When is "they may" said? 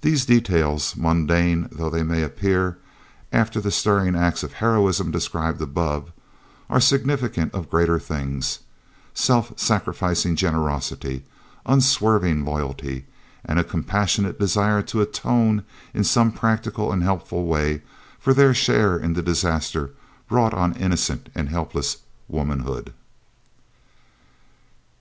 1.88-2.24